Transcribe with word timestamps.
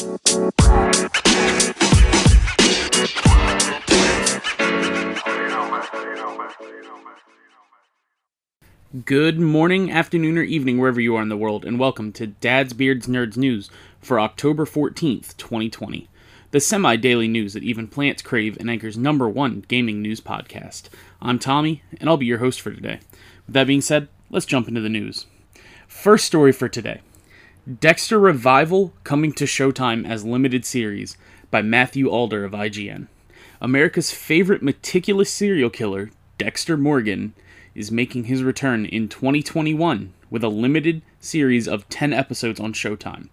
Good 0.00 0.08
morning, 9.38 9.90
afternoon, 9.90 10.38
or 10.38 10.42
evening, 10.42 10.78
wherever 10.78 11.02
you 11.02 11.16
are 11.16 11.22
in 11.22 11.28
the 11.28 11.36
world, 11.36 11.66
and 11.66 11.78
welcome 11.78 12.12
to 12.12 12.28
Dad's 12.28 12.72
Beards 12.72 13.08
Nerds 13.08 13.36
News 13.36 13.68
for 14.00 14.18
October 14.18 14.64
14th, 14.64 15.36
2020. 15.36 16.08
The 16.52 16.60
semi 16.60 16.96
daily 16.96 17.28
news 17.28 17.52
that 17.52 17.62
even 17.62 17.86
plants 17.86 18.22
crave 18.22 18.56
and 18.58 18.70
Anchor's 18.70 18.96
number 18.96 19.28
one 19.28 19.66
gaming 19.68 20.00
news 20.00 20.22
podcast. 20.22 20.88
I'm 21.20 21.38
Tommy, 21.38 21.82
and 22.00 22.08
I'll 22.08 22.16
be 22.16 22.24
your 22.24 22.38
host 22.38 22.62
for 22.62 22.70
today. 22.72 23.00
With 23.46 23.52
that 23.52 23.66
being 23.66 23.82
said, 23.82 24.08
let's 24.30 24.46
jump 24.46 24.66
into 24.66 24.80
the 24.80 24.88
news. 24.88 25.26
First 25.86 26.24
story 26.24 26.52
for 26.52 26.70
today 26.70 27.02
Dexter 27.68 28.18
Revival 28.18 28.94
coming 29.04 29.32
to 29.34 29.44
Showtime 29.44 30.08
as 30.08 30.24
limited 30.24 30.64
series 30.64 31.18
by 31.50 31.60
Matthew 31.60 32.08
Alder 32.08 32.42
of 32.42 32.52
IGN. 32.52 33.06
America's 33.60 34.10
favorite 34.10 34.62
meticulous 34.62 35.30
serial 35.30 35.68
killer, 35.68 36.10
Dexter 36.38 36.78
Morgan, 36.78 37.34
is 37.74 37.92
making 37.92 38.24
his 38.24 38.42
return 38.42 38.86
in 38.86 39.08
2021 39.08 40.14
with 40.30 40.42
a 40.42 40.48
limited 40.48 41.02
series 41.20 41.68
of 41.68 41.86
10 41.90 42.14
episodes 42.14 42.58
on 42.58 42.72
Showtime. 42.72 43.28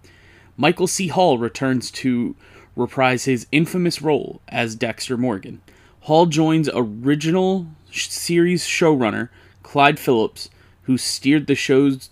Michael 0.57 0.88
C. 0.88 1.07
Hall 1.07 1.38
returns 1.38 1.90
to 1.91 2.35
reprise 2.76 3.23
his 3.23 3.48
infamous 3.54 4.02
role 4.02 4.41
as 4.49 4.76
Dexter 4.76 5.16
Morgan. 5.16 5.62
Hall 6.02 6.26
joins 6.26 6.70
original 6.73 7.68
series 7.90 8.66
showrunner 8.66 9.30
Clyde 9.63 9.99
Phillips, 9.99 10.49
who 10.84 10.98
steered 10.98 11.48
the 11.48 11.55
shows 11.55 12.09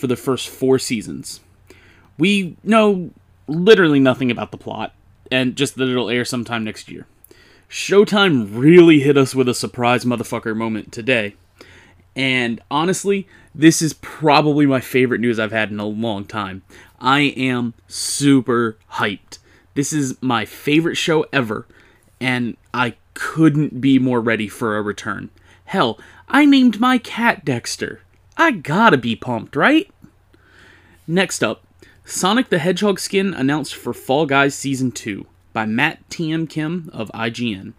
for 0.00 0.06
the 0.06 0.16
first 0.16 0.48
four 0.48 0.78
seasons. 0.78 1.40
We 2.18 2.56
know 2.64 3.10
literally 3.46 4.00
nothing 4.00 4.30
about 4.30 4.50
the 4.50 4.56
plot, 4.56 4.94
and 5.30 5.56
just 5.56 5.76
that 5.76 5.88
it'll 5.88 6.10
air 6.10 6.24
sometime 6.24 6.64
next 6.64 6.90
year. 6.90 7.06
Showtime 7.68 8.48
really 8.50 9.00
hit 9.00 9.16
us 9.16 9.34
with 9.34 9.48
a 9.48 9.54
surprise 9.54 10.04
motherfucker 10.04 10.56
moment 10.56 10.90
today. 10.90 11.34
And 12.16 12.60
honestly, 12.70 13.28
this 13.54 13.80
is 13.80 13.92
probably 13.94 14.66
my 14.66 14.80
favorite 14.80 15.20
news 15.20 15.38
I've 15.38 15.52
had 15.52 15.70
in 15.70 15.78
a 15.78 15.86
long 15.86 16.24
time. 16.24 16.62
I 17.00 17.20
am 17.36 17.74
super 17.86 18.76
hyped. 18.94 19.38
This 19.74 19.92
is 19.92 20.20
my 20.20 20.44
favorite 20.44 20.96
show 20.96 21.26
ever, 21.32 21.66
and 22.20 22.56
I 22.74 22.94
couldn't 23.14 23.80
be 23.80 23.98
more 23.98 24.20
ready 24.20 24.48
for 24.48 24.76
a 24.76 24.82
return. 24.82 25.30
Hell, 25.66 25.98
I 26.28 26.44
named 26.44 26.80
my 26.80 26.98
cat 26.98 27.44
Dexter. 27.44 28.00
I 28.36 28.52
gotta 28.52 28.96
be 28.96 29.16
pumped, 29.16 29.56
right? 29.56 29.90
Next 31.06 31.42
up, 31.42 31.62
Sonic 32.04 32.48
the 32.48 32.58
Hedgehog 32.58 32.98
skin 32.98 33.34
announced 33.34 33.74
for 33.74 33.92
Fall 33.92 34.26
Guys 34.26 34.54
Season 34.54 34.90
2 34.90 35.26
by 35.52 35.66
Matt 35.66 36.08
T.M. 36.10 36.46
Kim 36.46 36.90
of 36.92 37.10
IGN. 37.12 37.74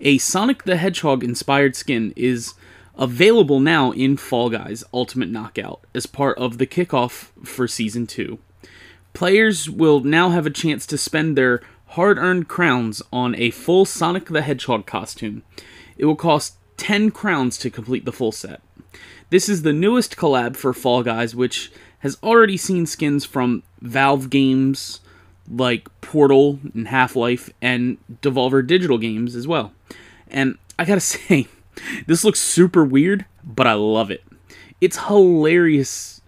A 0.00 0.18
Sonic 0.18 0.64
the 0.64 0.76
Hedgehog 0.76 1.24
inspired 1.24 1.74
skin 1.74 2.12
is 2.16 2.54
available 2.96 3.60
now 3.60 3.92
in 3.92 4.16
Fall 4.16 4.50
Guys 4.50 4.84
Ultimate 4.92 5.30
Knockout 5.30 5.80
as 5.94 6.06
part 6.06 6.36
of 6.38 6.58
the 6.58 6.66
kickoff 6.66 7.30
for 7.46 7.66
Season 7.66 8.06
2. 8.06 8.38
Players 9.14 9.70
will 9.70 10.00
now 10.00 10.30
have 10.30 10.46
a 10.46 10.50
chance 10.50 10.86
to 10.86 10.98
spend 10.98 11.36
their 11.36 11.62
hard 11.88 12.18
earned 12.18 12.48
crowns 12.48 13.00
on 13.12 13.34
a 13.36 13.50
full 13.50 13.84
Sonic 13.84 14.26
the 14.26 14.42
Hedgehog 14.42 14.86
costume. 14.86 15.42
It 15.96 16.04
will 16.04 16.16
cost 16.16 16.56
10 16.76 17.10
crowns 17.10 17.58
to 17.58 17.70
complete 17.70 18.04
the 18.04 18.12
full 18.12 18.32
set. 18.32 18.60
This 19.30 19.48
is 19.48 19.62
the 19.62 19.72
newest 19.72 20.16
collab 20.16 20.56
for 20.56 20.72
Fall 20.72 21.02
Guys, 21.02 21.34
which 21.34 21.72
has 22.00 22.18
already 22.22 22.56
seen 22.56 22.86
skins 22.86 23.24
from 23.24 23.62
Valve 23.80 24.30
games 24.30 25.00
like 25.50 25.88
Portal 26.00 26.60
and 26.74 26.88
Half 26.88 27.16
Life 27.16 27.50
and 27.60 27.98
Devolver 28.22 28.66
Digital 28.66 28.98
games 28.98 29.34
as 29.34 29.46
well. 29.46 29.72
And 30.28 30.58
I 30.78 30.84
gotta 30.84 31.00
say, 31.00 31.48
this 32.06 32.24
looks 32.24 32.40
super 32.40 32.84
weird, 32.84 33.24
but 33.44 33.66
I 33.66 33.74
love 33.74 34.10
it. 34.10 34.24
It's 34.80 35.06
hilarious, 35.06 36.20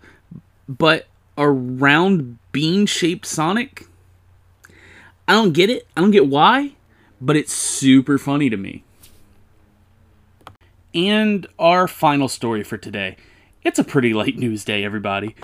but 0.68 1.06
a 1.36 1.48
round 1.48 2.38
bean 2.52 2.86
shaped 2.86 3.26
Sonic? 3.26 3.86
I 5.28 5.34
don't 5.34 5.52
get 5.52 5.70
it. 5.70 5.86
I 5.96 6.00
don't 6.00 6.10
get 6.10 6.26
why, 6.26 6.72
but 7.20 7.36
it's 7.36 7.52
super 7.52 8.18
funny 8.18 8.50
to 8.50 8.56
me. 8.56 8.82
And 10.98 11.46
our 11.60 11.86
final 11.86 12.26
story 12.26 12.64
for 12.64 12.76
today. 12.76 13.14
It's 13.62 13.78
a 13.78 13.84
pretty 13.84 14.12
late 14.12 14.36
news 14.36 14.64
day, 14.64 14.84
everybody. 14.84 15.36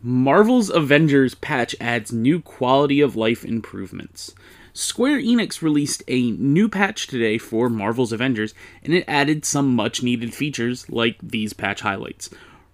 Marvel's 0.00 0.70
Avengers 0.70 1.34
patch 1.34 1.76
adds 1.78 2.10
new 2.10 2.40
quality 2.40 3.02
of 3.02 3.14
life 3.14 3.44
improvements. 3.44 4.34
Square 4.72 5.20
Enix 5.20 5.60
released 5.60 6.02
a 6.08 6.30
new 6.30 6.70
patch 6.70 7.06
today 7.06 7.36
for 7.36 7.68
Marvel's 7.68 8.14
Avengers, 8.14 8.54
and 8.82 8.94
it 8.94 9.04
added 9.06 9.44
some 9.44 9.76
much 9.76 10.02
needed 10.02 10.32
features 10.32 10.88
like 10.88 11.18
these 11.22 11.52
patch 11.52 11.82
highlights. 11.82 12.30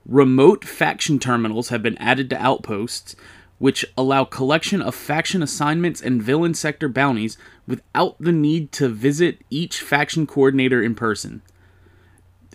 Remote 0.06 0.64
faction 0.64 1.18
terminals 1.18 1.70
have 1.70 1.82
been 1.82 1.98
added 1.98 2.30
to 2.30 2.40
outposts, 2.40 3.16
which 3.58 3.84
allow 3.98 4.22
collection 4.22 4.80
of 4.80 4.94
faction 4.94 5.42
assignments 5.42 6.00
and 6.00 6.22
villain 6.22 6.54
sector 6.54 6.88
bounties 6.88 7.36
without 7.66 8.14
the 8.20 8.30
need 8.30 8.70
to 8.70 8.88
visit 8.88 9.38
each 9.50 9.80
faction 9.80 10.28
coordinator 10.28 10.80
in 10.80 10.94
person. 10.94 11.42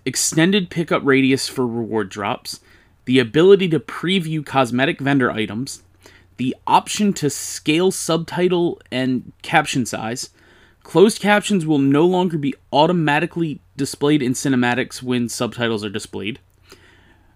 Extended 0.06 0.70
pickup 0.70 1.04
radius 1.04 1.48
for 1.48 1.66
reward 1.66 2.10
drops, 2.10 2.60
the 3.06 3.20
ability 3.20 3.68
to 3.70 3.80
preview 3.80 4.46
cosmetic 4.46 5.00
vendor 5.00 5.32
items, 5.32 5.82
the 6.38 6.56
option 6.68 7.14
to 7.14 7.30
scale 7.30 7.92
subtitle 7.92 8.80
and 8.92 9.32
caption 9.42 9.86
size. 9.86 10.30
Closed 10.84 11.20
captions 11.22 11.66
will 11.66 11.80
no 11.80 12.06
longer 12.06 12.38
be 12.38 12.54
automatically 12.72 13.62
displayed 13.76 14.22
in 14.22 14.34
cinematics 14.34 15.02
when 15.02 15.28
subtitles 15.28 15.84
are 15.84 15.90
displayed. 15.90 16.40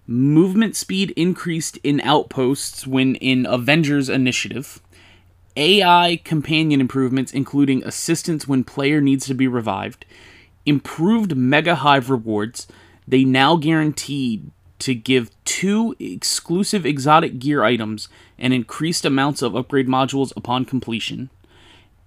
Movement 0.05 0.75
speed 0.75 1.11
increased 1.15 1.77
in 1.83 2.01
outposts 2.01 2.85
when 2.85 3.15
in 3.15 3.45
Avengers 3.45 4.09
Initiative. 4.09 4.81
AI 5.55 6.19
companion 6.23 6.81
improvements, 6.81 7.31
including 7.31 7.83
assistance 7.83 8.47
when 8.47 8.63
player 8.63 9.01
needs 9.01 9.25
to 9.27 9.33
be 9.33 9.47
revived. 9.47 10.05
Improved 10.69 11.35
Mega 11.35 11.73
Hive 11.73 12.11
rewards. 12.11 12.67
They 13.07 13.23
now 13.23 13.55
guarantee 13.55 14.43
to 14.77 14.93
give 14.93 15.31
two 15.43 15.95
exclusive 15.99 16.85
exotic 16.85 17.39
gear 17.39 17.63
items 17.63 18.07
and 18.37 18.53
increased 18.53 19.03
amounts 19.03 19.41
of 19.41 19.55
upgrade 19.55 19.87
modules 19.87 20.31
upon 20.37 20.65
completion. 20.65 21.31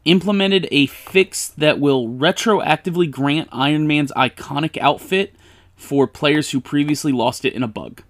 Implemented 0.05 0.69
a 0.71 0.87
fix 0.87 1.49
that 1.49 1.81
will 1.81 2.09
retroactively 2.09 3.11
grant 3.11 3.49
Iron 3.51 3.89
Man's 3.89 4.13
iconic 4.13 4.79
outfit 4.79 5.35
for 5.75 6.07
players 6.07 6.53
who 6.53 6.61
previously 6.61 7.11
lost 7.11 7.45
it 7.45 7.55
in 7.55 7.65
a 7.65 7.69
bug. 7.69 8.05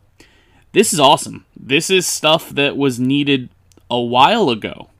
This 0.73 0.93
is 0.93 1.01
awesome. 1.01 1.47
This 1.59 1.89
is 1.89 2.07
stuff 2.07 2.51
that 2.51 2.77
was 2.77 3.01
needed 3.01 3.49
a 3.91 4.01
while 4.01 4.51
ago, 4.51 4.91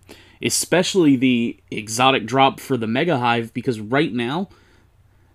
especially 0.41 1.15
the 1.15 1.59
exotic 1.71 2.25
drop 2.25 2.59
for 2.59 2.79
the 2.79 2.87
Mega 2.87 3.19
Hive, 3.19 3.53
because 3.53 3.81
right 3.81 4.15
now, 4.15 4.49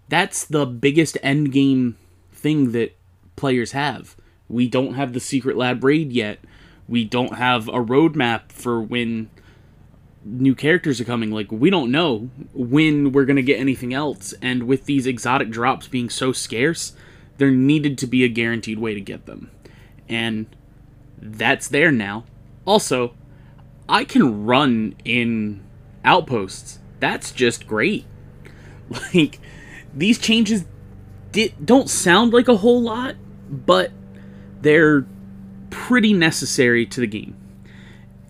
that's 0.09 0.45
the 0.45 0.65
biggest 0.65 1.17
end 1.21 1.51
game 1.51 1.97
thing 2.31 2.71
that 2.71 2.97
players 3.35 3.71
have. 3.71 4.15
We 4.47 4.67
don't 4.67 4.93
have 4.93 5.13
the 5.13 5.19
secret 5.19 5.57
lab 5.57 5.83
raid 5.83 6.11
yet. 6.11 6.39
We 6.87 7.03
don't 7.03 7.35
have 7.35 7.67
a 7.67 7.83
roadmap 7.83 8.51
for 8.51 8.81
when 8.81 9.29
new 10.23 10.55
characters 10.55 11.01
are 11.01 11.05
coming. 11.05 11.31
Like, 11.31 11.51
we 11.51 11.69
don't 11.69 11.91
know 11.91 12.29
when 12.53 13.11
we're 13.11 13.25
going 13.25 13.37
to 13.37 13.41
get 13.41 13.59
anything 13.59 13.93
else. 13.93 14.33
And 14.41 14.63
with 14.63 14.85
these 14.85 15.05
exotic 15.05 15.49
drops 15.49 15.87
being 15.87 16.09
so 16.09 16.31
scarce, 16.31 16.93
there 17.37 17.51
needed 17.51 17.97
to 17.99 18.07
be 18.07 18.23
a 18.23 18.29
guaranteed 18.29 18.79
way 18.79 18.93
to 18.93 19.01
get 19.01 19.25
them. 19.25 19.51
And 20.07 20.47
that's 21.19 21.67
there 21.67 21.91
now. 21.91 22.25
Also, 22.65 23.13
I 23.89 24.03
can 24.03 24.45
run 24.45 24.95
in 25.03 25.63
outposts. 26.03 26.79
That's 26.99 27.31
just 27.31 27.67
great. 27.67 28.05
Like, 29.13 29.41
these 29.93 30.19
changes 30.19 30.65
did, 31.31 31.53
don't 31.65 31.89
sound 31.89 32.33
like 32.33 32.47
a 32.47 32.57
whole 32.57 32.81
lot, 32.81 33.15
but 33.49 33.91
they're 34.61 35.05
pretty 35.69 36.13
necessary 36.13 36.85
to 36.85 37.01
the 37.01 37.07
game. 37.07 37.35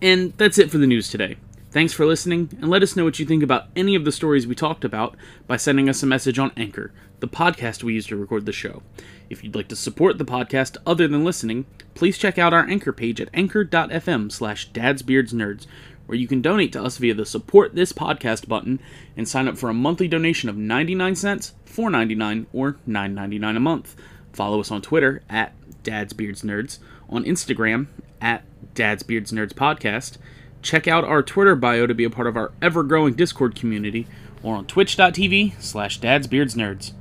And 0.02 0.34
that's 0.38 0.58
it 0.58 0.70
for 0.70 0.78
the 0.78 0.88
news 0.88 1.10
today. 1.10 1.38
Thanks 1.70 1.94
for 1.94 2.06
listening, 2.06 2.50
and 2.62 2.70
let 2.70 2.82
us 2.82 2.96
know 2.96 3.04
what 3.04 3.20
you 3.20 3.26
think 3.26 3.44
about 3.44 3.66
any 3.76 3.94
of 3.94 4.06
the 4.06 4.12
stories 4.12 4.48
we 4.48 4.56
talked 4.56 4.86
about 4.86 5.16
by 5.48 5.58
sending 5.58 5.90
us 5.90 6.02
a 6.02 6.08
message 6.08 6.40
on 6.40 6.52
Anchor, 6.56 6.94
the 7.20 7.28
podcast 7.28 7.84
we 7.84 7.94
use 7.94 8.08
to 8.08 8.16
record 8.16 8.46
the 8.46 8.54
show. 8.54 8.82
If 9.30 9.44
you'd 9.44 9.56
like 9.56 9.68
to 9.68 9.76
support 9.76 10.18
the 10.18 10.26
podcast 10.26 10.78
other 10.86 11.08
than 11.08 11.26
listening, 11.26 11.66
please 11.94 12.18
check 12.18 12.38
out 12.38 12.54
our 12.54 12.66
Anchor 12.68 12.94
page 12.94 13.20
at 13.20 13.30
anchor.fm 13.34 14.32
slash 14.32 14.72
dadsbeardsnerds, 14.72 15.68
where 16.08 16.18
you 16.18 16.28
can 16.28 16.42
donate 16.42 16.74
to 16.74 16.84
us 16.84 16.98
via 16.98 17.14
the 17.14 17.26
Support 17.26 17.76
This 17.76 17.94
Podcast 17.94 18.48
button 18.48 18.80
and 19.16 19.28
sign 19.28 19.48
up 19.48 19.58
for 19.58 19.70
a 19.70 19.74
monthly 19.74 20.08
donation 20.08 20.50
of 20.50 20.58
99 20.58 21.16
cents, 21.16 21.54
4.99, 21.68 22.48
or 22.52 22.78
9.99 22.88 23.56
a 23.56 23.60
month. 23.60 23.96
Follow 24.34 24.60
us 24.60 24.72
on 24.72 24.82
Twitter 24.82 25.22
at 25.30 25.54
Dad's 25.84 26.14
Beards 26.14 26.42
Nerds, 26.42 26.80
on 27.10 27.24
Instagram 27.24 27.88
at 28.20 28.44
Dad's 28.74 29.04
Beards 29.04 29.32
Nerds 29.32 29.54
Podcast, 29.54 30.18
Check 30.62 30.88
out 30.88 31.06
our 31.06 31.24
Twitter 31.24 31.56
bio 31.56 31.88
to 31.88 31.94
be 31.94 32.04
a 32.04 32.10
part 32.10 32.28
of 32.28 32.36
our 32.36 32.52
ever 32.62 32.84
growing 32.84 33.14
Discord 33.14 33.56
community 33.56 34.08
or 34.44 34.56
on 34.56 34.66
twitch.tv 34.66 35.62
slash 35.62 36.00
dadsbeardsnerds. 36.00 36.92